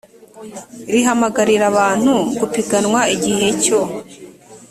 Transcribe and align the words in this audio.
rihamagarira 0.91 1.65
abantu 1.71 2.13
gupiganwa 2.39 3.01
igihe 3.15 3.47
cyo 3.63 3.79